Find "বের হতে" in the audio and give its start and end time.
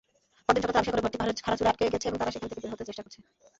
2.63-2.87